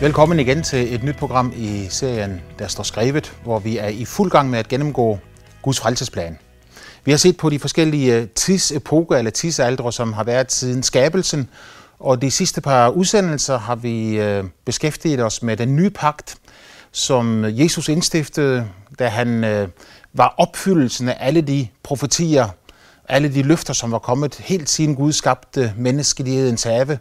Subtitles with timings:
[0.00, 4.04] Velkommen igen til et nyt program i serien Der står skrevet, hvor vi er i
[4.04, 5.18] fuld gang med at gennemgå
[5.62, 6.38] Guds frelsesplan.
[7.04, 11.48] Vi har set på de forskellige øh, tidsepoker eller tidsaldre, som har været siden skabelsen,
[11.98, 16.36] og de sidste par udsendelser har vi øh, beskæftiget os med den nye pagt,
[16.92, 19.68] som Jesus indstiftede, da han øh,
[20.12, 22.48] var opfyldelsen af alle de profetier,
[23.08, 26.98] alle de løfter, som var kommet helt siden Gud skabte menneskelighedens have,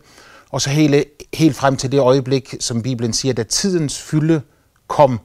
[0.50, 4.42] og så hele, helt frem til det øjeblik, som Bibelen siger, da tidens fylde
[4.88, 5.20] kom,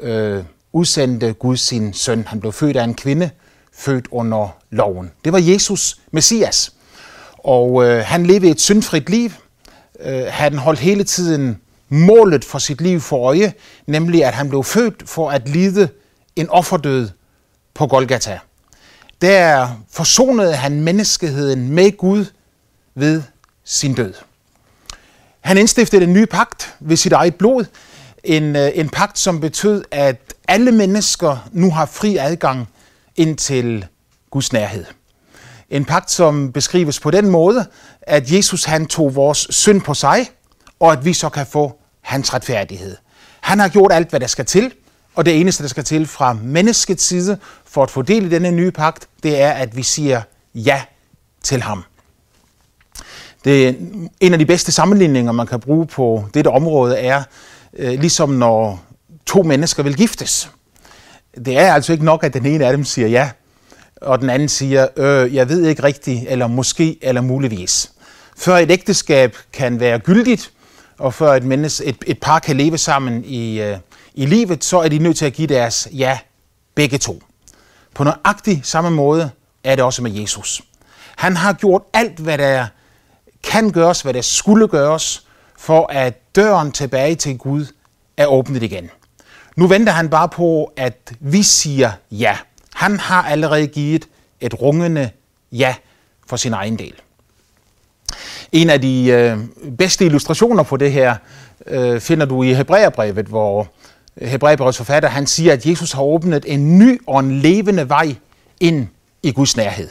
[0.00, 2.24] øh, udsendte Gud sin søn.
[2.26, 3.30] Han blev født af en kvinde,
[3.72, 5.10] født under loven.
[5.24, 6.72] Det var Jesus, Messias.
[7.38, 9.30] Og øh, han levede et syndfrit liv.
[10.00, 13.52] Øh, han holdt hele tiden målet for sit liv for øje,
[13.86, 15.88] nemlig at han blev født for at lide
[16.36, 17.08] en offerdød
[17.74, 18.38] på Golgata.
[19.22, 22.24] Der forsonede han menneskeheden med Gud
[22.94, 23.22] ved
[23.64, 24.14] sin død.
[25.42, 27.64] Han indstiftede en ny pagt ved sit eget blod.
[28.24, 32.68] En, øh, en pagt, som betød, at alle mennesker nu har fri adgang
[33.16, 33.86] ind til
[34.30, 34.84] Guds nærhed.
[35.70, 37.66] En pagt, som beskrives på den måde,
[38.02, 40.30] at Jesus han tog vores synd på sig,
[40.80, 42.96] og at vi så kan få hans retfærdighed.
[43.40, 44.72] Han har gjort alt, hvad der skal til,
[45.14, 48.50] og det eneste, der skal til fra menneskets side for at få del i denne
[48.50, 50.22] nye pagt, det er, at vi siger
[50.54, 50.82] ja
[51.42, 51.84] til ham.
[53.44, 53.76] Det
[54.20, 57.22] en af de bedste sammenligninger, man kan bruge på dette område, er
[57.76, 58.84] øh, ligesom når
[59.26, 60.50] to mennesker vil giftes.
[61.46, 63.30] Det er altså ikke nok, at den ene af dem siger ja,
[64.02, 67.92] og den anden siger, øh, jeg ved ikke rigtigt, eller måske, eller muligvis.
[68.36, 70.52] Før et ægteskab kan være gyldigt,
[70.98, 73.76] og før et, menneske, et, et par kan leve sammen i, øh,
[74.14, 76.18] i livet, så er de nødt til at give deres ja
[76.74, 77.22] begge to.
[77.94, 79.30] På nøjagtig samme måde
[79.64, 80.62] er det også med Jesus.
[81.16, 82.66] Han har gjort alt, hvad der
[83.44, 85.26] kan gøres, hvad der skulle gøres,
[85.58, 87.66] for at døren tilbage til Gud
[88.16, 88.90] er åbnet igen.
[89.56, 92.36] Nu venter han bare på, at vi siger ja.
[92.74, 94.08] Han har allerede givet
[94.40, 95.10] et rungende
[95.52, 95.74] ja
[96.26, 96.94] for sin egen del.
[98.52, 99.38] En af de øh,
[99.78, 101.16] bedste illustrationer på det her
[101.66, 103.68] øh, finder du i Hebræerbrevet, hvor
[104.22, 108.14] Hebræerbrevets forfatter han siger, at Jesus har åbnet en ny og en levende vej
[108.60, 108.88] ind
[109.22, 109.88] i Guds nærhed.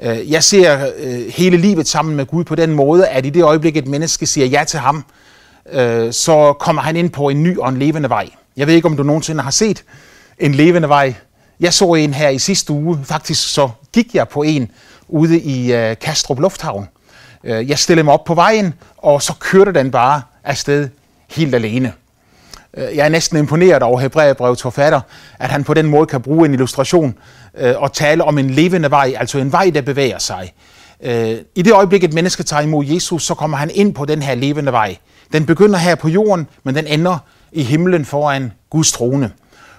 [0.00, 3.42] Øh, jeg ser øh, hele livet sammen med Gud på den måde, at i det
[3.42, 5.04] øjeblik, et menneske siger ja til ham,
[5.72, 8.28] øh, så kommer han ind på en ny og en levende vej.
[8.56, 9.84] Jeg ved ikke, om du nogensinde har set
[10.38, 11.14] en levende vej.
[11.60, 12.98] Jeg så en her i sidste uge.
[13.04, 14.70] Faktisk så gik jeg på en
[15.08, 16.88] ude i øh, Kastrup Lufthavn.
[17.44, 20.88] Øh, jeg stillede mig op på vejen, og så kørte den bare afsted
[21.30, 21.92] helt alene.
[22.76, 25.00] Jeg er næsten imponeret over Hebræerbrevets forfatter,
[25.38, 27.14] at han på den måde kan bruge en illustration
[27.58, 30.52] Øh, og tale om en levende vej, altså en vej, der bevæger sig.
[31.02, 34.22] Øh, I det øjeblik, et menneske tager imod Jesus, så kommer han ind på den
[34.22, 34.96] her levende vej.
[35.32, 37.18] Den begynder her på jorden, men den ender
[37.52, 39.30] i himlen foran Guds trone.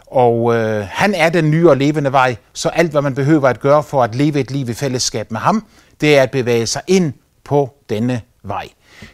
[0.07, 3.59] Og øh, han er den nye og levende vej, så alt, hvad man behøver at
[3.59, 5.65] gøre for at leve et liv i fællesskab med ham,
[6.01, 7.13] det er at bevæge sig ind
[7.43, 8.67] på denne vej.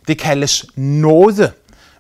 [0.07, 1.51] Det kaldes nåde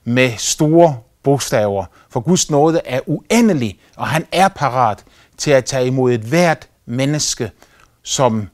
[0.03, 5.03] med store bogstaver, for Guds nåde er uendelig, og han er parat
[5.37, 7.51] til at tage imod et hvert menneske,
[8.03, 8.49] som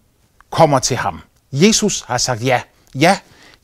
[0.49, 1.21] kommer til ham.
[1.51, 2.61] Jesus har sagt ja.
[2.95, 3.17] Ja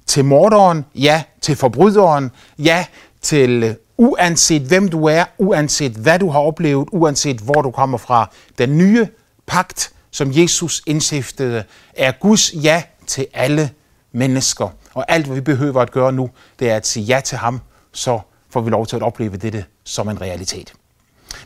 [0.05, 2.85] til morderen, ja til forbryderen, ja
[3.21, 7.97] til øh, uanset hvem du er, uanset hvad du har oplevet, uanset hvor du kommer
[7.97, 8.31] fra.
[8.57, 9.07] Den nye
[9.45, 13.69] pagt, som Jesus indstiftede, er Guds ja til alle
[14.11, 14.69] mennesker.
[14.93, 17.61] Og alt, hvad vi behøver at gøre nu, det er at sige ja til ham,
[17.91, 20.73] så får vi lov til at opleve dette som en realitet.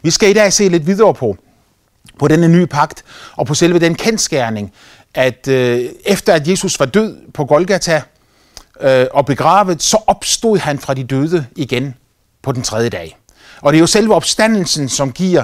[0.01, 1.37] Vi skal i dag se lidt videre på,
[2.19, 3.03] på denne nye pagt,
[3.35, 4.73] og på selve den kendskærning,
[5.13, 8.01] at øh, efter at Jesus var død på Golgata
[8.81, 11.95] øh, og begravet, så opstod han fra de døde igen
[12.41, 13.17] på den tredje dag.
[13.61, 15.43] Og det er jo selve opstandelsen, som giver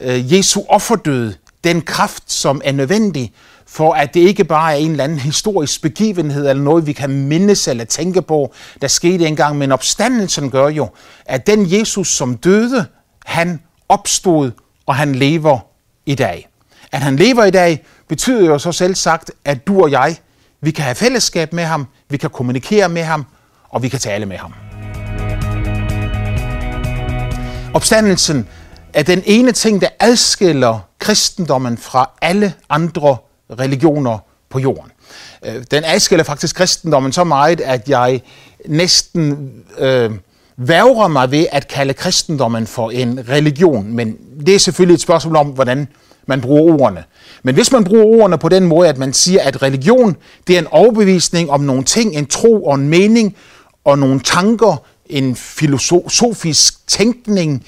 [0.00, 1.32] øh, Jesu offerdød
[1.64, 3.32] den kraft, som er nødvendig
[3.66, 7.10] for at det ikke bare er en eller anden historisk begivenhed eller noget, vi kan
[7.10, 10.88] mindes eller tænke på, der skete engang, men opstandelsen gør jo,
[11.24, 12.86] at den Jesus, som døde,
[13.24, 14.50] han opstod,
[14.86, 15.65] og han lever
[16.06, 16.48] i dag.
[16.92, 20.16] At han lever i dag, betyder jo så selv sagt, at du og jeg,
[20.60, 23.26] vi kan have fællesskab med ham, vi kan kommunikere med ham,
[23.68, 24.52] og vi kan tale med ham.
[27.74, 28.48] Opstandelsen
[28.92, 33.16] er den ene ting, der adskiller kristendommen fra alle andre
[33.50, 34.18] religioner
[34.50, 34.90] på jorden.
[35.44, 38.20] Øh, den adskiller faktisk kristendommen så meget, at jeg
[38.66, 40.10] næsten øh,
[40.56, 43.92] værger mig ved at kalde kristendommen for en religion.
[43.92, 44.16] Men
[44.46, 45.88] det er selvfølgelig et spørgsmål om, hvordan
[46.26, 47.04] man bruger ordene.
[47.42, 50.16] Men hvis man bruger ordene på den måde, at man siger, at religion
[50.46, 53.36] det er en overbevisning om nogle ting, en tro og en mening
[53.84, 57.66] og nogle tanker, en filosofisk tænkning.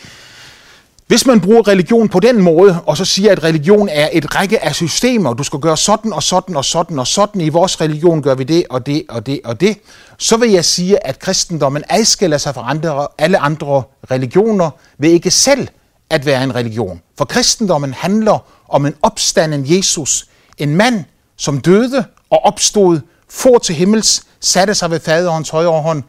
[1.08, 4.64] Hvis man bruger religion på den måde, og så siger, at religion er et række
[4.64, 8.22] af systemer, du skal gøre sådan og sådan og sådan og sådan, i vores religion
[8.22, 9.78] gør vi det og det og det og det,
[10.18, 15.30] så vil jeg sige, at kristendommen adskiller sig fra andre, alle andre religioner ved ikke
[15.30, 15.68] selv
[16.10, 17.00] at være en religion.
[17.18, 18.38] For kristendommen handler
[18.68, 20.26] om en opstanden Jesus,
[20.58, 21.04] en mand,
[21.36, 23.00] som døde og opstod,
[23.30, 26.02] for til himmels, satte sig ved faderens højre hånd,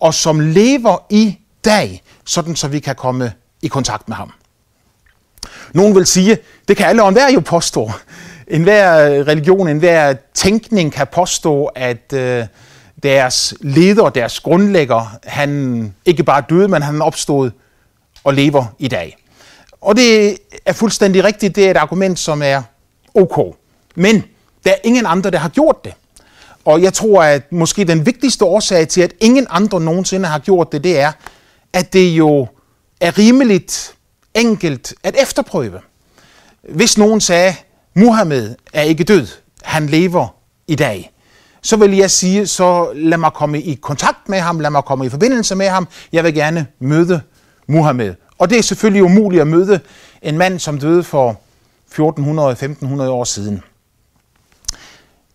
[0.00, 3.32] og som lever i dag, sådan så vi kan komme
[3.62, 4.32] i kontakt med ham.
[5.74, 6.38] Nogen vil sige,
[6.68, 7.90] det kan alle og enhver jo påstå.
[8.48, 12.44] En hver øh, religion, en hver tænkning kan påstå, at øh,
[13.02, 17.50] deres leder, deres grundlægger, han ikke bare døde, men han opstod
[18.24, 19.16] og lever i dag.
[19.80, 22.62] Og det er fuldstændig rigtigt, det er et argument, som er
[23.14, 23.56] ok.
[23.94, 24.24] Men
[24.64, 25.92] der er ingen andre, der har gjort det.
[26.64, 30.72] Og jeg tror, at måske den vigtigste årsag til, at ingen andre nogensinde har gjort
[30.72, 31.12] det, det er,
[31.72, 32.46] at det jo
[33.00, 33.94] er rimeligt
[34.34, 35.80] enkelt at efterprøve.
[36.68, 37.54] Hvis nogen sagde,
[37.94, 39.26] Muhammed er ikke død,
[39.62, 40.34] han lever
[40.68, 41.12] i dag,
[41.62, 45.06] så vil jeg sige, så lad mig komme i kontakt med ham, lad mig komme
[45.06, 47.20] i forbindelse med ham, jeg vil gerne møde
[47.66, 48.14] Muhammed.
[48.38, 49.80] Og det er selvfølgelig umuligt at møde
[50.22, 51.40] en mand, som døde for
[51.92, 53.62] 1400-1500 år siden.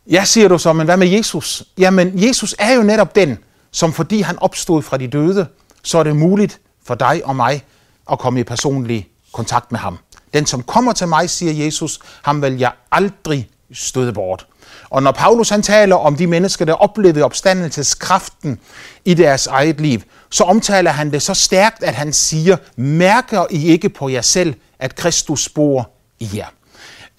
[0.07, 1.63] Jeg siger du så, men hvad med Jesus?
[1.77, 3.37] Jamen, Jesus er jo netop den,
[3.71, 5.47] som fordi han opstod fra de døde,
[5.83, 7.63] så er det muligt for dig og mig
[8.11, 9.97] at komme i personlig kontakt med ham.
[10.33, 14.47] Den, som kommer til mig, siger Jesus, ham vil jeg aldrig støde bort.
[14.89, 18.59] Og når Paulus han taler om de mennesker, der oplevede opstandelseskraften
[19.05, 23.67] i deres eget liv, så omtaler han det så stærkt, at han siger, mærker I
[23.67, 25.89] ikke på jer selv, at Kristus bor
[26.19, 26.47] i jer.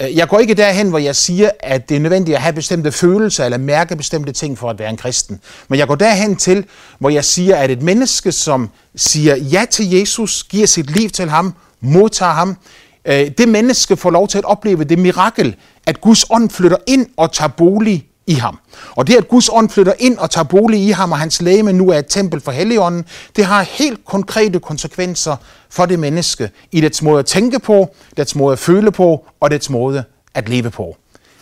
[0.02, 2.92] Øh, jeg går ikke derhen, hvor jeg siger, at det er nødvendigt at have bestemte
[2.92, 5.40] følelser eller mærke bestemte ting for at være en kristen.
[5.68, 6.64] Men jeg går derhen til,
[6.98, 11.30] hvor jeg siger, at et menneske, som siger ja til Jesus, giver sit liv til
[11.30, 12.56] ham, modtager ham,
[13.04, 15.56] øh, det menneske får lov til at opleve det mirakel,
[15.86, 18.58] at Guds ånd flytter ind og tager bolig i ham.
[18.90, 21.72] Og det, at Guds ånd flytter ind og tager bolig i ham, og hans lægeme
[21.72, 23.04] nu er et tempel for Helligånden,
[23.36, 25.36] det har helt konkrete konsekvenser
[25.70, 29.50] for det menneske i dets måde at tænke på, dets måde at føle på og
[29.50, 30.04] dets måde
[30.34, 30.96] at leve på.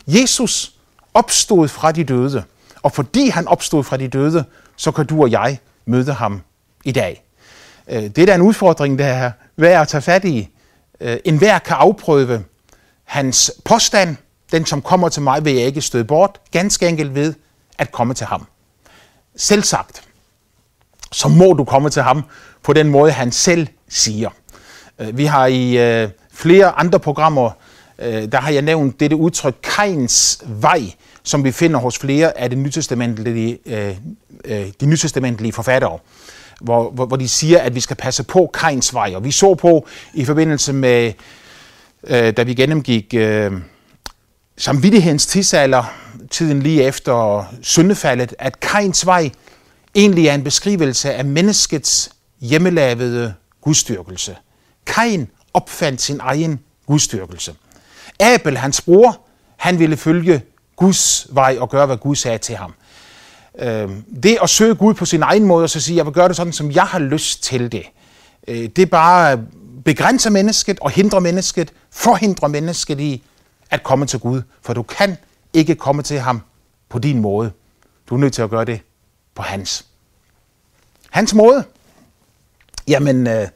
[0.06, 0.72] Jesus
[1.14, 2.42] opstod fra de døde,
[2.82, 4.44] og fordi han opstod fra de døde,
[4.76, 6.40] så kan du og jeg møde ham
[6.84, 7.24] i dag.
[7.88, 10.48] Øh, det er da en udfordring, der er værd at tage fat i.
[11.00, 12.44] Øh, en hver kan afprøve
[13.04, 14.16] hans påstand,
[14.52, 17.34] den som kommer til mig, vil jeg ikke støde bort, ganske enkelt ved
[17.78, 18.46] at komme til ham.
[19.36, 20.02] Selvsagt,
[21.12, 22.24] så må du komme til ham
[22.62, 24.30] på den måde, han selv siger.
[24.98, 27.50] Øh, vi har i øh, flere andre programmer,
[27.98, 30.82] øh, der har jeg nævnt dette udtryk, Kains vej,
[31.22, 33.96] som vi finder hos flere af de nytestamentlige, øh,
[34.44, 35.98] øh, de nytestamentlige forfattere,
[36.60, 39.12] hvor, hvor, hvor de siger, at vi skal passe på Kains vej.
[39.14, 41.12] Og vi så på i forbindelse med,
[42.08, 43.14] da vi gennemgik
[44.58, 45.84] samvittighedens tidsalder,
[46.30, 49.30] tiden lige efter syndefaldet, at Kains vej
[49.94, 52.10] egentlig er en beskrivelse af menneskets
[52.40, 54.36] hjemmelavede gudstyrkelse.
[54.86, 57.54] Kain opfandt sin egen gudstyrkelse.
[58.20, 59.20] Abel, hans bror,
[59.56, 60.42] han ville følge
[60.76, 62.74] Guds vej og gøre, hvad Gud sagde til ham.
[63.58, 66.28] Øhm, det at søge Gud på sin egen måde og så sige, jeg vil gøre
[66.28, 67.82] det sådan, som jeg har lyst til det,
[68.48, 69.40] øh, det er bare
[69.84, 73.22] begrænser mennesket og hindrer mennesket, forhindrer mennesket i
[73.70, 74.42] at komme til Gud.
[74.62, 75.16] For du kan
[75.52, 76.40] ikke komme til ham
[76.88, 77.52] på din måde.
[78.08, 78.80] Du er nødt til at gøre det
[79.34, 79.86] på hans.
[81.10, 81.64] Hans måde,
[82.88, 83.48] jamen, øh,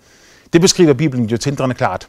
[0.52, 2.08] det beskriver Bibelen jo tindrende klart.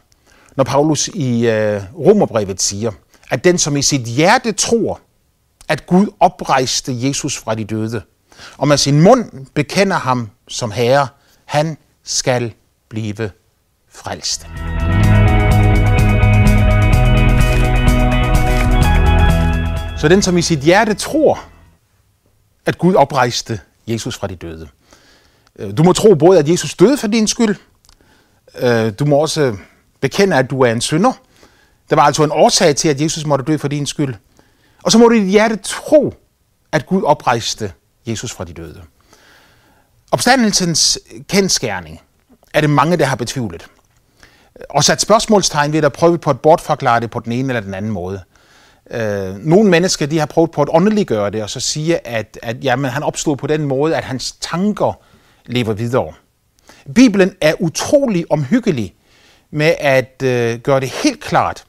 [0.56, 2.92] Når Paulus i øh, Romerbrevet siger,
[3.30, 5.00] at den, som i sit hjerte tror,
[5.68, 8.02] at Gud oprejste Jesus fra de døde,
[8.56, 11.08] og med sin mund bekender ham som herre,
[11.44, 12.54] han skal
[12.88, 13.30] blive
[13.88, 14.46] frelst.
[20.02, 21.44] Så den, som i sit hjerte tror,
[22.66, 24.68] at Gud oprejste Jesus fra de døde.
[25.58, 27.56] Øh, du må tro både, at Jesus døde for din skyld.
[28.58, 29.54] Øh, du må også øh,
[30.00, 31.12] bekende, at du er en synder.
[31.90, 34.14] Der var altså en årsag til, at Jesus måtte dø for din skyld.
[34.82, 36.14] Og så må du i dit hjerte tro,
[36.72, 37.72] at Gud oprejste
[38.06, 38.82] Jesus fra de døde.
[40.12, 42.00] Opstandelsens kendskærning
[42.54, 43.66] er det mange, der har betvivlet.
[44.70, 47.74] Og sat spørgsmålstegn ved at prøve på at bortforklare det på den ene eller den
[47.74, 48.22] anden måde.
[48.90, 52.64] Øh, nogle mennesker de har prøvet på at åndeliggøre det, og så sige, at, at
[52.64, 55.00] jamen, han opstod på den måde, at hans tanker
[55.46, 56.12] lever videre.
[56.94, 58.94] Bibelen er utrolig omhyggelig
[59.50, 61.64] med at øh, gøre det helt klart,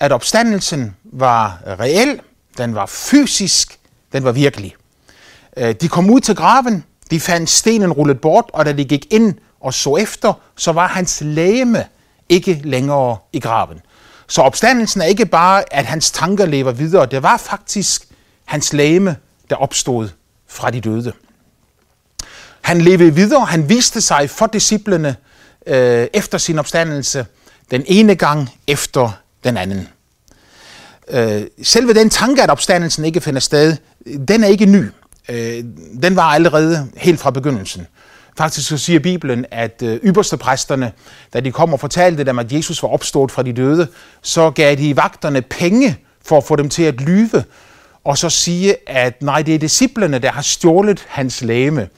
[0.00, 2.20] at opstandelsen var reel,
[2.58, 3.78] den var fysisk,
[4.12, 4.74] den var virkelig.
[5.56, 9.06] Øh, de kom ud til graven, De fandt stenen rullet bort, og da de gik
[9.10, 11.84] ind og så efter, så var hans lægeme
[12.28, 13.80] ikke længere i graven.
[14.32, 17.06] Så opstandelsen er ikke bare, at hans tanker lever videre.
[17.06, 18.08] Det var faktisk
[18.44, 19.16] hans læme,
[19.50, 20.08] der opstod
[20.48, 21.12] fra de døde.
[22.60, 25.16] Han levede videre, han viste sig for disciplene
[25.66, 27.26] øh, efter sin opstandelse,
[27.70, 29.10] den ene gang efter
[29.44, 29.88] den anden.
[31.08, 33.76] Øh, selve den tanke, at opstandelsen ikke finder sted,
[34.28, 34.84] den er ikke ny.
[35.28, 35.64] Øh,
[36.02, 37.86] den var allerede helt fra begyndelsen.
[38.36, 40.92] Faktisk så siger Bibelen, at øh, ypperste præsterne,
[41.32, 43.88] da de kom og fortalte dem, at Jesus var opstået fra de døde,
[44.22, 47.44] så gav de vagterne penge for at få dem til at lyve,
[48.04, 51.88] og så sige, at nej, det er disciplene, der har stjålet hans læme.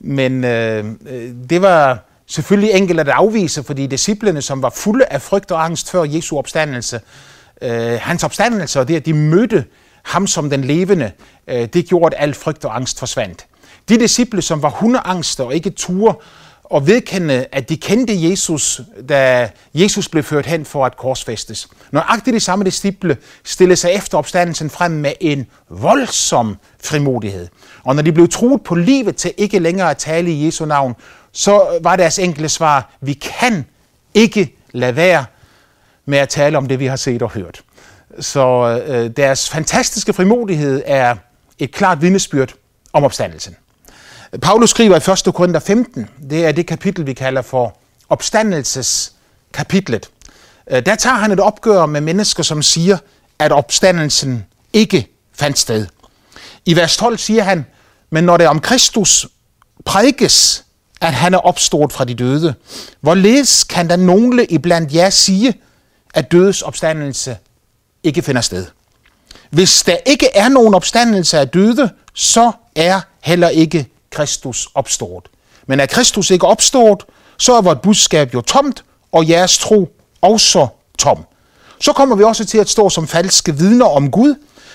[0.00, 5.22] Men øh, øh det var selvfølgelig enkelt at afvise, fordi disciplene, som var fulde af
[5.22, 7.00] frygt og angst før Jesu opstandelse,
[7.62, 9.64] øh, hans opstandelse og det, at de mødte
[10.02, 11.10] ham som den levende,
[11.48, 13.46] øh, det gjorde, at al frygt og angst forsvandt.
[13.88, 16.18] De disciple, som var hundeangste og ikke turde
[16.64, 21.68] og vedkende, at de kendte Jesus, da Jesus blev ført hen for at korsfæstes.
[21.92, 27.48] Nøjagtigt de samme disciple stillede sig efter opstandelsen frem med en voldsom frimodighed.
[27.84, 30.94] Og når de blev truet på livet til ikke længere at tale i Jesu navn,
[31.32, 33.66] så var deres enkle svar, vi kan
[34.14, 35.24] ikke lade være
[36.06, 37.62] med at tale om det, vi har set og hørt.
[38.20, 41.16] Så øh, deres fantastiske frimodighed er
[41.58, 42.54] et klart vidnesbyrd
[42.92, 43.56] om opstandelsen.
[44.42, 44.98] Paulus skriver i
[45.28, 45.34] 1.
[45.34, 47.76] Korinther 15, det er det kapitel, vi kalder for
[48.08, 50.10] opstandelseskapitlet.
[50.70, 52.98] Øh, der tager han et opgør med mennesker, som siger,
[53.38, 55.86] at opstandelsen ikke fandt sted.
[56.64, 57.66] I vers 12 siger han,
[58.10, 59.26] men når det om Kristus
[59.84, 60.64] prædikes,
[61.00, 62.54] at han er opstået fra de døde,
[63.00, 65.54] hvorledes kan der nogle iblandt jer sige,
[66.14, 67.36] at dødes opstandelse
[68.02, 68.66] ikke finder sted?
[69.50, 75.24] Hvis der ikke er nogen opstandelse af døde, så er heller ikke Kristus opstået.
[75.66, 77.02] Men er Kristus ikke opstået,
[77.38, 79.88] så er vores budskab jo tomt, og jeres tro
[80.20, 80.66] også
[80.98, 81.24] tom.
[81.80, 84.34] Så kommer vi også til at stå som falske vidner om Gud,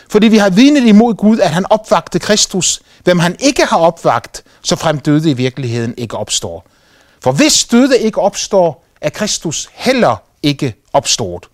[0.10, 4.43] fordi vi har vidnet imod Gud, at han opvagte Kristus, hvem han ikke har opvagt,
[4.63, 6.65] så frem døde i virkeligheden ikke opstår.
[7.24, 11.46] For hvis døde ikke opstår, er Kristus heller ikke opstået.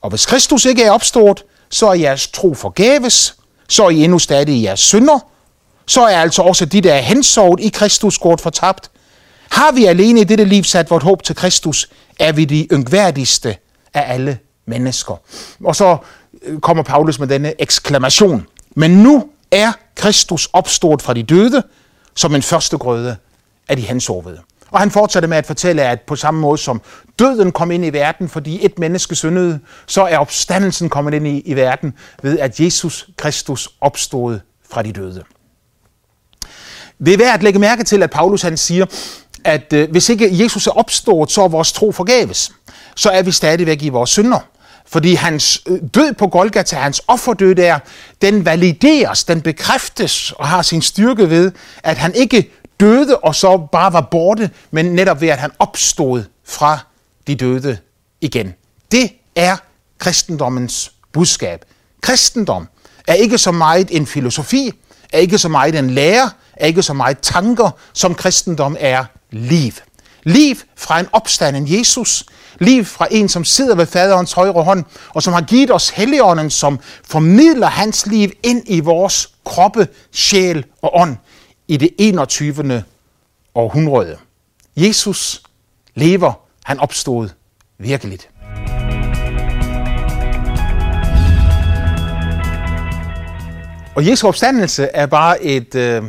[0.00, 3.36] Og hvis Kristus ikke er opstået, så er jeres tro forgæves,
[3.68, 5.18] så er I endnu stadig i jeres synder,
[5.92, 8.90] så er altså også de, der er hensovet i Kristus, gået fortabt.
[9.50, 13.56] Har vi alene i dette liv sat vort håb til Kristus, er vi de yngværdigste
[13.94, 15.14] af alle mennesker.
[15.64, 15.96] Og så
[16.42, 18.46] øh, kommer Paulus med denne eksklamation.
[18.76, 21.62] Men nu er Kristus opstået fra de døde,
[22.16, 23.16] som en første grøde
[23.68, 24.40] af de hensovede.
[24.70, 26.82] Og han fortsætter med at fortælle, at på samme måde som
[27.18, 31.40] døden kom ind i verden, fordi et menneske syndede, så er opstandelsen kommet ind i,
[31.40, 35.24] i verden ved, at Jesus Kristus opstod fra de døde.
[37.06, 38.86] Det er værd at lægge mærke til, at Paulus han siger,
[39.44, 42.52] at øh, hvis ikke Jesus er opstået, så er vores tro forgæves.
[42.96, 44.38] Så er vi stadigvæk i vores synder.
[44.86, 47.78] Fordi hans øh, død på Golgata, hans offerdød der,
[48.22, 53.68] den valideres, den bekræftes og har sin styrke ved, at han ikke døde og så
[53.72, 56.78] bare var borte, men netop ved, at han opstod fra
[57.26, 57.78] de døde
[58.20, 58.54] igen.
[58.92, 59.56] Det er
[59.98, 61.64] kristendommens budskab.
[62.00, 62.68] Kristendom
[63.06, 64.72] er ikke så meget en filosofi,
[65.12, 66.30] er ikke så meget en lære,
[66.62, 69.72] er ikke så meget tanker, som kristendom er liv.
[70.22, 72.24] Liv fra en opstanden Jesus.
[72.58, 76.50] Liv fra en, som sidder ved faderens højre hånd, og som har givet os helligånden,
[76.50, 81.16] som formidler hans liv ind i vores kroppe, sjæl og ånd
[81.68, 82.84] i det 21.
[83.54, 84.16] århundrede.
[84.76, 85.42] Jesus
[85.94, 86.32] lever,
[86.64, 87.28] han opstod
[87.78, 88.28] virkeligt.
[93.94, 96.02] Og Jesu opstandelse er bare et, øh,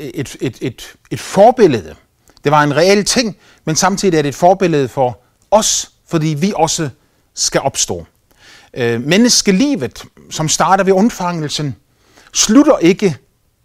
[0.00, 1.94] et, et, et, et forbillede.
[2.44, 5.18] Det var en reel ting, men samtidig er det et forbillede for
[5.50, 6.88] os, fordi vi også
[7.34, 8.06] skal opstå.
[8.74, 11.76] Øh, menneskelivet, som starter ved undfangelsen,
[12.32, 13.16] slutter ikke,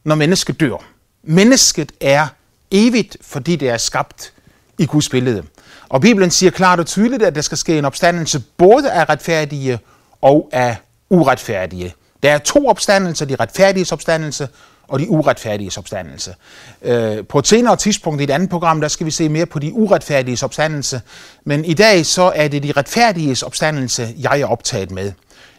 [0.04, 0.84] når mennesket dør.
[1.24, 2.28] Mennesket er
[2.72, 4.34] evigt, fordi det er skabt
[4.78, 5.44] i Guds billede.
[5.90, 9.80] Og Bibelen siger klart og tydeligt, at der skal ske en opstandelse både af retfærdige
[10.22, 10.78] og af
[11.10, 11.94] uretfærdige.
[12.24, 14.48] Der er to opstandelser, de retfærdiges opstandelse
[14.88, 16.36] og de uretfærdige opstandelse.
[16.82, 19.60] Øh, på et senere tidspunkt i et andet program, der skal vi se mere på
[19.60, 21.02] de uretfærdige opstandelse,
[21.46, 25.12] men i dag så er det de retfærdige opstandelse, jeg er optaget med.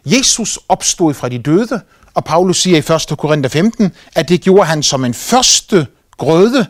[0.05, 1.81] Jesus opstod fra de døde,
[2.13, 3.17] og Paulus siger i 1.
[3.17, 6.65] Korinther 15, at det gjorde han som en første grøde.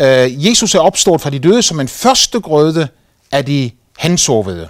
[0.00, 2.88] Øh, Jesus er opstået fra de døde som en første grøde
[3.32, 4.68] af de hensovede.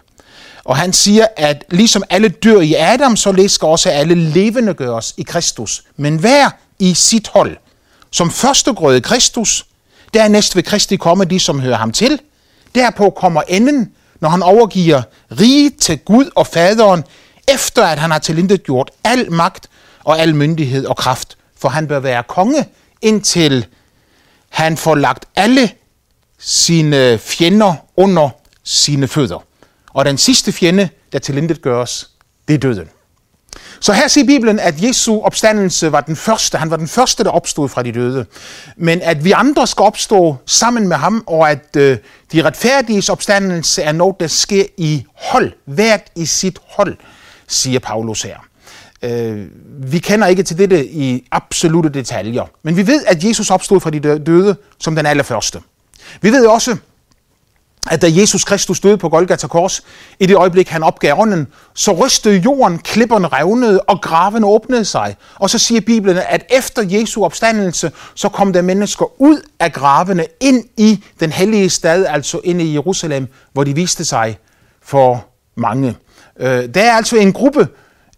[0.65, 5.15] Og han siger, at ligesom alle dør i Adam, så skal også alle levende gøres
[5.17, 5.85] i Kristus.
[5.97, 7.57] Men hver i sit hold.
[8.11, 9.67] Som førstegrøde Kristus, Kristus,
[10.15, 12.21] Dernæst vil Kristi komme de, som hører ham til.
[12.75, 15.03] Derpå kommer enden, når han overgiver
[15.41, 17.05] rige til Gud og faderen,
[17.49, 19.71] efter at han har tilintet gjort al magt
[20.05, 21.37] og al myndighed og kraft.
[21.59, 22.69] For han bør være konge,
[23.03, 23.67] indtil
[24.49, 25.71] han får lagt alle
[26.39, 28.31] sine fjender under
[28.65, 29.45] sine fødder.
[29.93, 32.11] Og den sidste fjende, der tilintet gøres,
[32.49, 32.89] det er døden.
[33.81, 36.59] Så her siger Bibelen, at Jesu opstandelse var den første.
[36.59, 38.27] Han var den første, der opstod fra de døde.
[38.77, 41.99] Men at vi andre skal opstå sammen med ham, og at øh,
[42.33, 45.53] de retfærdiges opstandelse er noget, der sker i hold.
[45.65, 46.97] Hvert i sit hold,
[47.49, 48.37] siger Paulus her.
[49.03, 49.47] Øh,
[49.79, 53.91] vi kender ikke til dette i absolute detaljer, men vi ved, at Jesus opstod fra
[53.91, 55.61] de døde som den allerførste.
[56.21, 56.77] Vi ved også,
[57.91, 59.83] at da Jesus Kristus døde på Golgata Kors,
[60.21, 65.17] i det øjeblik han opgav ånden, så rystede jorden, klipperne revnede, og graven åbnede sig.
[65.35, 70.27] Og så siger Bibelen, at efter Jesu opstandelse, så kom der mennesker ud af gravene
[70.41, 74.39] ind i den hellige stad, altså ind i Jerusalem, hvor de viste sig
[74.83, 75.27] for
[75.57, 75.97] mange.
[76.41, 77.69] Øh, der er altså en gruppe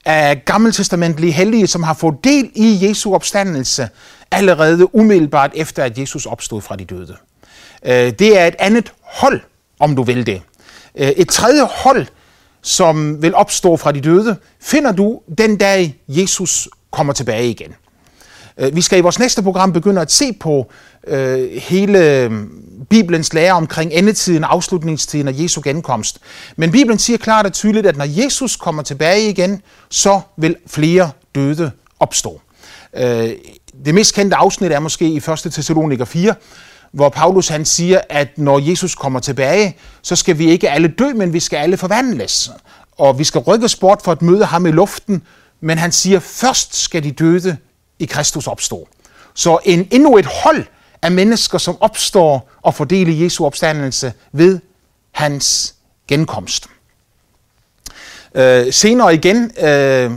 [0.05, 3.89] af gammeltestamentlige hellige, som har fået del i Jesu opstandelse
[4.31, 7.17] allerede umiddelbart efter, at Jesus opstod fra de døde.
[7.83, 9.41] Øh, det er et andet hold,
[9.79, 10.43] om du vil det.
[10.95, 12.07] Øh, et tredje hold,
[12.63, 17.75] som vil opstå fra de døde, finder du den dag Jesus kommer tilbage igen.
[18.59, 20.71] Øh, vi skal i vores næste program begynde at se på
[21.07, 22.33] øh, hele øh,
[22.91, 26.19] Bibelens lære omkring endetiden, afslutningstiden og Jesu genkomst.
[26.57, 31.11] Men Bibelen siger klart og tydeligt, at når Jesus kommer tilbage igen, så vil flere
[31.35, 31.71] døde
[32.01, 32.41] opstå.
[32.97, 33.31] Øh,
[33.85, 35.25] det mest kendte afsnit er måske i 1.
[35.25, 36.35] Thessaloniker 4,
[36.93, 41.13] hvor Paulus han siger, at når Jesus kommer tilbage, så skal vi ikke alle dø,
[41.15, 42.51] men vi skal alle forvandles.
[42.99, 45.23] Og vi skal rykkes bort for at møde ham i luften,
[45.61, 47.57] men han siger, først skal de døde
[47.99, 48.89] i Kristus opstå.
[49.35, 50.65] Så en, endnu et hold
[51.03, 54.59] af mennesker, som opstår og fordeler Jesu opstandelse ved
[55.13, 55.75] hans
[56.09, 56.67] genkomst.
[58.35, 60.13] Øh, senere igen, øh,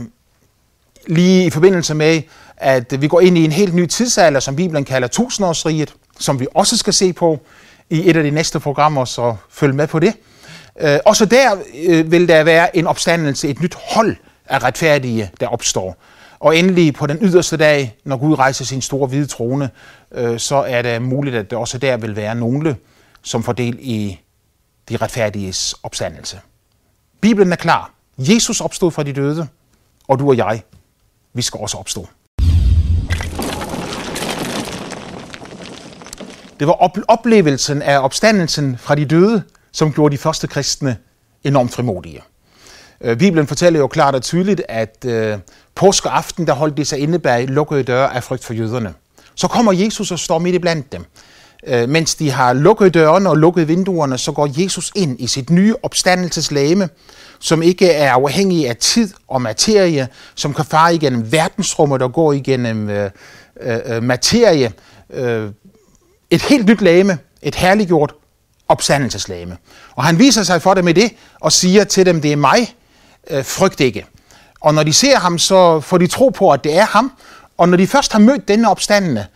[1.06, 2.22] lige i forbindelse med,
[2.56, 6.46] at vi går ind i en helt ny tidsalder, som Bibelen kalder tusindårsriget, som vi
[6.54, 7.40] også skal se på
[7.90, 10.14] i et af de næste programmer, så følg med på det.
[10.80, 11.56] Øh, også der
[11.88, 15.96] øh, vil der være en opstandelse, et nyt hold af retfærdige, der opstår.
[16.38, 19.70] Og endelig på den yderste dag, når Gud rejser sin store hvide trone,
[20.12, 22.76] øh, så er det muligt, at der også der vil være nogle,
[23.22, 24.18] som får del i
[24.88, 26.40] de retfærdiges opstandelse.
[27.20, 27.92] Bibelen er klar.
[28.18, 29.48] Jesus opstod fra de døde,
[30.08, 30.62] og du og jeg,
[31.32, 32.08] vi skal også opstå.
[36.60, 40.96] Det var oplevelsen af opstandelsen fra de døde, som gjorde de første kristne
[41.44, 42.20] enormt frimodige.
[43.00, 45.38] Øh, Bibelen fortæller jo klart og tydeligt, at øh,
[45.74, 48.94] påskeaften, der holdt de sig inde bag lukkede døre af frygt for jøderne.
[49.34, 51.04] Så kommer Jesus og står midt i blandt dem.
[51.66, 55.50] Øh, mens de har lukket dørene og lukket vinduerne, så går Jesus ind i sit
[55.50, 56.88] nye opstandelseslæme,
[57.38, 62.32] som ikke er afhængig af tid og materie, som kan fare igennem verdensrummet og gå
[62.32, 63.10] igennem øh,
[63.60, 64.72] øh, øh materie.
[65.10, 65.50] Øh,
[66.32, 68.14] et helt nyt lame, et herliggjort
[68.68, 69.56] opstandelseslame.
[69.94, 72.74] Og han viser sig for dem med det og siger til dem, det er mig,
[73.30, 74.06] øh, frygt ikke.
[74.60, 77.12] Og når de ser ham, så får de tro på, at det er ham.
[77.58, 79.26] Og når de først har mødt denne opstandende,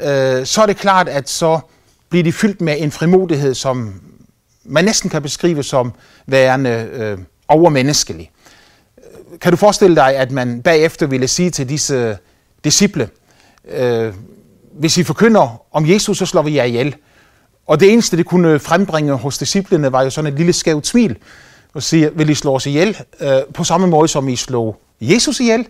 [0.00, 1.60] øh, så er det klart, at så
[2.08, 4.00] bliver de fyldt med en frimodighed, som
[4.64, 5.92] man næsten kan beskrive som
[6.26, 8.30] værende øh, overmenneskelig.
[8.98, 12.18] Øh, kan du forestille dig, at man bagefter ville sige til disse
[12.64, 13.08] disciple,
[13.68, 14.14] øh,
[14.80, 16.94] hvis I forkynder om Jesus, så slår vi jer ihjel.
[17.66, 20.86] Og det eneste, det kunne øh, frembringe hos disciplene, var jo sådan et lille skævt
[20.86, 21.16] smil,
[21.74, 25.40] og sige, vil I slå os ihjel øh, på samme måde, som I slog Jesus
[25.40, 25.66] ihjel?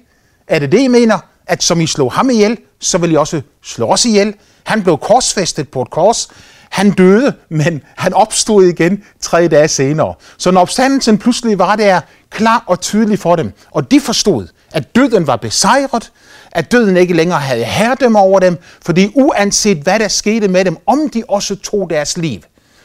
[0.49, 1.19] Er det det, I mener?
[1.47, 4.35] At som I slog ham ihjel, så vil I også slå os ihjel?
[4.65, 6.29] Han blev korsfæstet på et kors.
[6.71, 10.15] Han døde, men han opstod igen tre dage senere.
[10.37, 14.95] Så når opstandelsen pludselig var der klar og tydelig for dem, og de forstod, at
[14.95, 16.13] døden var besejret,
[16.53, 20.77] at døden ikke længere havde herredømme over dem, fordi uanset hvad der skete med dem,
[20.87, 22.41] om de også tog deres liv,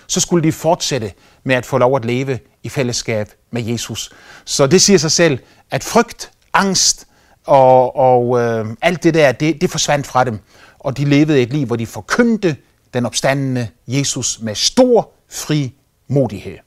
[0.07, 1.11] så skulle de fortsætte
[1.43, 4.11] med at få lov at leve i fællesskab med Jesus.
[4.45, 5.39] Så det siger sig selv,
[5.71, 7.07] at frygt, angst
[7.45, 10.39] og, og øh, alt det der, det, det forsvandt fra dem.
[10.79, 12.55] Og de levede et liv, hvor de forkyndte
[12.93, 15.73] den opstandende Jesus med stor fri
[16.07, 16.57] modighed.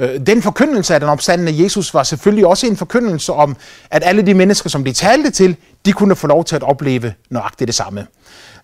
[0.00, 3.56] Øh, den forkyndelse af den opstandende Jesus var selvfølgelig også en forkyndelse om,
[3.90, 7.14] at alle de mennesker, som de talte til, de kunne få lov til at opleve
[7.30, 8.06] nøjagtigt det samme.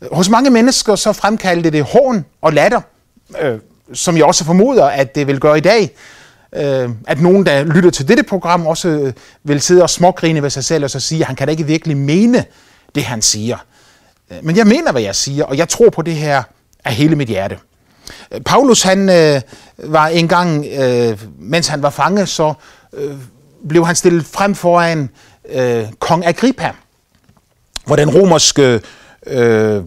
[0.03, 2.81] Øh, hos mange mennesker så fremkaldte det hån og latter,
[3.41, 3.59] øh,
[3.93, 5.91] som jeg også formoder, at det vil gøre i dag.
[6.53, 9.13] Øh, at nogen, der lytter til dette program, også øh,
[9.45, 11.67] vil sidde og smågrine ved sig selv og så sige, at han kan da ikke
[11.67, 12.45] virkelig mene
[12.95, 13.57] det, han siger.
[14.43, 16.43] Men jeg mener, hvad jeg siger, og jeg tror på det her
[16.85, 17.59] af hele mit hjerte.
[18.45, 19.41] Paulus han øh,
[19.79, 22.55] var engang, øh, mens han var fange, så
[22.93, 23.17] øh,
[23.69, 25.11] blev han stillet frem foran
[25.49, 26.73] øh, kong Agrippa,
[27.87, 28.81] hvor den romerske
[29.27, 29.83] øh,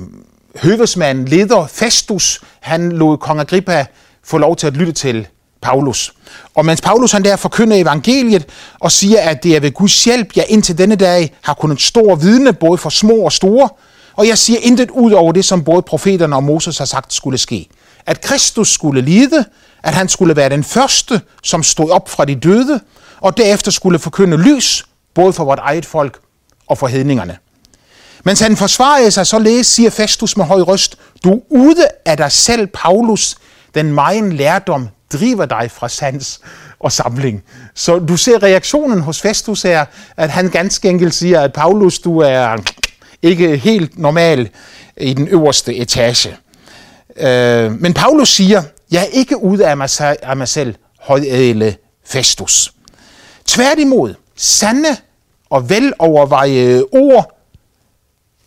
[0.56, 3.86] høvesmand, leder Festus, han lod kong Agrippa
[4.24, 5.28] få lov til at lytte til
[5.62, 6.14] Paulus.
[6.56, 8.46] Og mens Paulus han der forkynder evangeliet
[8.80, 12.16] og siger, at det er ved Guds hjælp, jeg indtil denne dag har kunnet stor
[12.16, 13.70] vidne, både for små og store,
[14.16, 17.38] og jeg siger intet ud over det, som både profeterne og Moses har sagt skulle
[17.38, 17.70] ske.
[18.06, 19.46] At Kristus skulle lide,
[19.84, 22.80] at han skulle være den første, som stod op fra de døde,
[23.20, 26.20] og derefter skulle forkynde lys, både for vort eget folk
[26.68, 27.38] og for hedningerne.
[28.24, 32.68] Mens han forsvarede sig, så siger Festus med høj røst, du ude af dig selv,
[32.68, 33.36] Paulus,
[33.76, 36.40] den megen lærdom driver dig fra sans
[36.80, 37.44] og samling.
[37.76, 39.86] Så du ser reaktionen hos Festus her,
[40.18, 42.58] at han ganske enkelt siger, at Paulus, du er
[43.22, 44.50] ikke helt normal
[44.98, 46.38] i den øverste etage.
[47.20, 52.74] Øh, men Paulus siger, jeg er ikke ude af mig, af mig selv, højædle Festus.
[53.46, 54.90] Tværtimod, sande
[55.50, 57.40] og velovervejede ord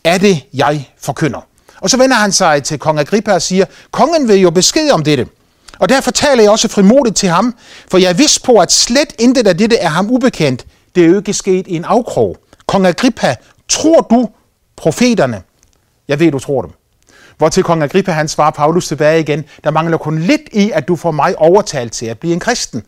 [0.05, 1.47] er det, jeg forkynder.
[1.81, 5.03] Og så vender han sig til kong Agrippa og siger, kongen vil jo besked om
[5.05, 5.27] dette.
[5.79, 7.55] Og derfor taler jeg også frimodigt til ham,
[7.91, 10.67] for jeg er vidst på, at slet intet af dette er ham ubekendt.
[10.95, 12.37] Det er jo ikke sket i en afkrog.
[12.67, 13.37] Kong Agrippa,
[13.69, 14.29] tror du
[14.77, 15.43] profeterne?
[16.09, 16.71] Jeg ved, du tror dem.
[17.39, 20.89] Hvor til kong Agrippa han svarer Paulus tilbage igen, der mangler kun lidt i, at
[20.89, 22.83] du får mig overtalt til at blive en kristen.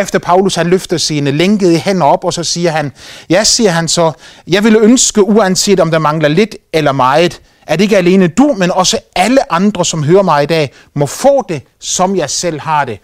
[0.00, 2.92] efter Paulus han løfter sine lænkede hænder op, og så siger han,
[3.30, 4.12] ja, siger han så,
[4.48, 8.70] jeg vil ønske, uanset om der mangler lidt eller meget, at ikke alene du, men
[8.70, 12.84] også alle andre, som hører mig i dag, må få det, som jeg selv har
[12.84, 12.98] det,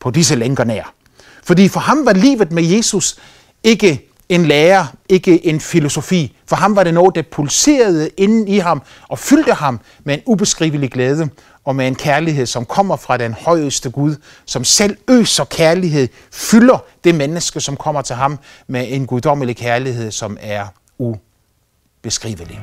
[0.00, 0.94] på disse lænker nær.
[1.44, 3.16] Fordi for ham var livet med Jesus
[3.62, 6.36] ikke en lærer, ikke en filosofi.
[6.46, 10.20] For ham var det noget, der pulserede inden i ham og fyldte ham med en
[10.26, 11.28] ubeskrivelig glæde
[11.64, 16.78] og med en kærlighed, som kommer fra den højeste Gud, som selv øser kærlighed, fylder
[17.04, 20.66] det menneske, som kommer til ham med en guddommelig kærlighed, som er
[20.98, 22.60] ubeskrivelig.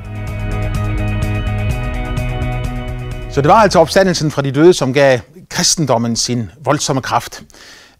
[3.32, 5.20] Så det var altså opstandelsen fra de døde, som gav
[5.50, 7.44] kristendommen sin voldsomme kraft.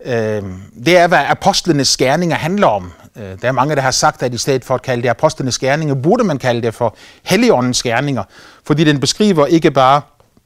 [0.06, 2.92] Øhm, det er, hvad apostlenes gerninger handler om.
[3.16, 5.60] Øh, der er mange, der har sagt, at i stedet for at kalde det apostlenes
[5.60, 8.24] gerninger, burde man kalde det for helligåndens gerninger,
[8.64, 10.02] fordi den beskriver ikke bare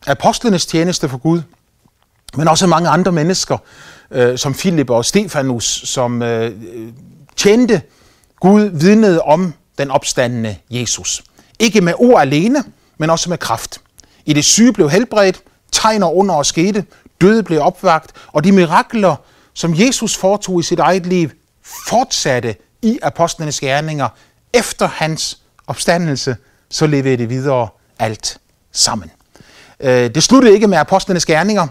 [0.07, 1.41] apostlenes tjeneste for Gud,
[2.37, 3.57] men også mange andre mennesker,
[4.11, 6.89] øh, som Philip og Stefanus, som øh, øh,
[7.35, 7.81] tjente
[8.39, 11.23] Gud, vidnede om den opstandende Jesus.
[11.59, 12.63] Ikke med ord alene,
[12.97, 13.81] men også med kraft.
[14.25, 16.85] I det syge blev helbredt, tegner under og skete,
[17.21, 19.15] døde blev opvagt, og de mirakler,
[19.53, 21.29] som Jesus foretog i sit eget liv,
[21.87, 24.07] fortsatte i apostlenes gerninger
[24.53, 26.35] efter hans opstandelse,
[26.69, 27.67] så levede det videre
[27.99, 28.37] alt
[28.71, 29.11] sammen.
[29.79, 31.67] Øh, det sluttede ikke med apostlenes gerninger.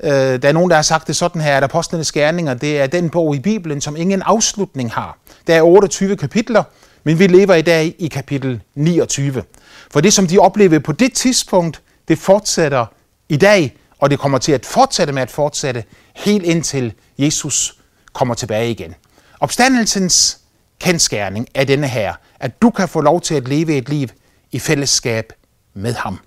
[0.00, 0.10] Øh,
[0.42, 3.10] der er nogen, der har sagt det sådan her, at apostlenes gerninger, det er den
[3.10, 5.18] bog i Bibelen, som ingen afslutning har.
[5.46, 6.62] Der er 28 kapitler,
[7.04, 9.42] men vi lever i dag i kapitel 29.
[9.90, 12.86] For det, som de oplevede på det tidspunkt, det fortsætter
[13.28, 15.84] i dag, og det kommer til at fortsætte med at fortsætte
[16.16, 17.78] helt indtil Jesus
[18.12, 18.94] kommer tilbage igen.
[19.40, 20.38] Opstandelsens
[20.80, 24.08] kendskærning er denne her, at du kan få lov til at leve et liv
[24.52, 25.32] i fællesskab
[25.74, 26.18] med ham.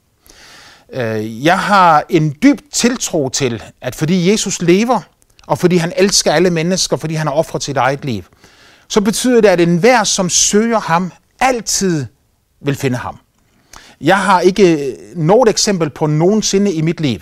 [0.93, 5.01] Øh, jeg har en dyb tiltro til, at fordi Jesus lever,
[5.47, 8.23] og fordi han elsker alle mennesker, fordi han har offret sit eget liv,
[8.87, 12.05] så betyder det, at enhver, som søger ham, altid
[12.61, 13.17] vil finde ham.
[14.01, 17.19] Jeg har ikke øh, noget eksempel på nogensinde i mit liv,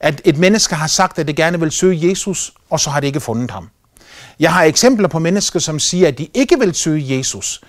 [0.00, 3.06] at et menneske har sagt, at det gerne vil søge Jesus, og så har det
[3.06, 3.68] ikke fundet ham.
[4.40, 7.60] Jeg har eksempler på mennesker, som siger, at de ikke vil søge Jesus.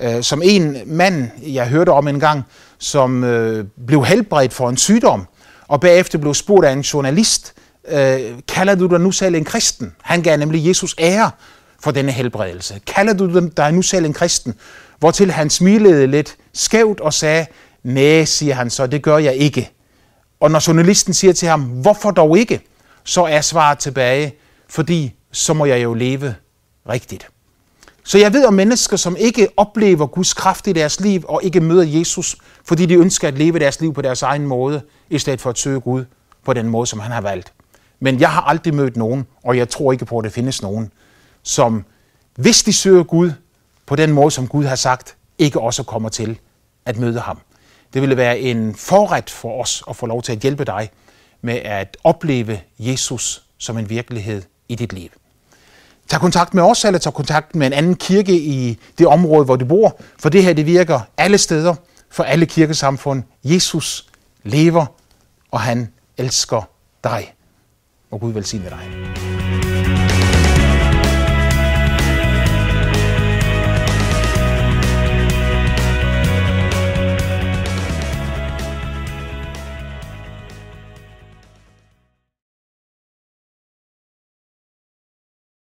[0.00, 2.42] Øh, som en mand, jeg hørte om en gang,
[2.78, 5.26] som øh, blev helbredt for en sygdom,
[5.68, 7.54] og bagefter blev spurgt af en journalist,
[7.88, 9.92] øh, kalder du dig nu selv en kristen?
[10.02, 11.30] Han gav nemlig Jesus ære
[11.80, 12.80] for denne helbredelse.
[12.86, 14.54] Kalder du dig nu selv en kristen?
[14.98, 17.46] Hvortil han smilede lidt skævt og sagde,
[17.82, 19.70] nej, siger han så, det gør jeg ikke.
[20.40, 22.60] Og når journalisten siger til ham, hvorfor dog ikke?
[23.04, 24.34] Så er svaret tilbage,
[24.68, 26.34] fordi så må jeg jo leve
[26.88, 27.28] rigtigt.
[28.04, 31.60] Så jeg ved om mennesker, som ikke oplever Guds kraft i deres liv og ikke
[31.60, 35.40] møder Jesus, fordi de ønsker at leve deres liv på deres egen måde, i stedet
[35.40, 36.04] for at søge Gud
[36.44, 37.52] på den måde, som han har valgt.
[38.00, 40.92] Men jeg har aldrig mødt nogen, og jeg tror ikke på, at der findes nogen,
[41.42, 41.84] som
[42.34, 43.32] hvis de søger Gud
[43.86, 46.38] på den måde, som Gud har sagt, ikke også kommer til
[46.86, 47.38] at møde ham.
[47.94, 50.90] Det ville være en forret for os at få lov til at hjælpe dig
[51.42, 55.10] med at opleve Jesus som en virkelighed i dit liv.
[56.08, 59.56] Tag kontakt med os, eller tag kontakt med en anden kirke i det område, hvor
[59.56, 61.74] du bor, for det her det virker alle steder,
[62.10, 63.22] for alle kirkesamfund.
[63.44, 64.06] Jesus
[64.42, 64.86] lever,
[65.50, 66.68] og han elsker
[67.04, 67.34] dig.
[68.10, 69.33] Og Gud velsigne dig.